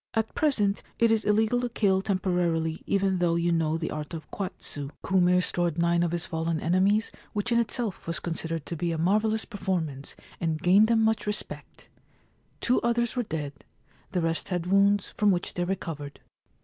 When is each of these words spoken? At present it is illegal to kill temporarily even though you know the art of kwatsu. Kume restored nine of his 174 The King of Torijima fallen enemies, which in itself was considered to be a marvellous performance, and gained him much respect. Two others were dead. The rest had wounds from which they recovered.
At 0.15 0.33
present 0.33 0.81
it 0.97 1.11
is 1.11 1.25
illegal 1.25 1.61
to 1.61 1.69
kill 1.69 2.01
temporarily 2.01 2.81
even 2.87 3.17
though 3.17 3.35
you 3.35 3.51
know 3.51 3.77
the 3.77 3.91
art 3.91 4.15
of 4.15 4.27
kwatsu. 4.31 4.89
Kume 5.03 5.27
restored 5.35 5.77
nine 5.77 6.01
of 6.01 6.11
his 6.11 6.31
174 6.31 6.51
The 6.55 6.63
King 6.73 6.73
of 6.73 6.81
Torijima 6.81 6.85
fallen 6.87 6.87
enemies, 6.89 7.11
which 7.33 7.51
in 7.51 7.59
itself 7.59 8.07
was 8.07 8.19
considered 8.19 8.65
to 8.65 8.75
be 8.75 8.91
a 8.91 8.97
marvellous 8.97 9.45
performance, 9.45 10.15
and 10.39 10.59
gained 10.59 10.89
him 10.89 11.03
much 11.03 11.27
respect. 11.27 11.87
Two 12.61 12.81
others 12.81 13.15
were 13.15 13.21
dead. 13.21 13.63
The 14.13 14.21
rest 14.21 14.47
had 14.47 14.65
wounds 14.65 15.13
from 15.17 15.29
which 15.29 15.53
they 15.53 15.65
recovered. 15.65 16.19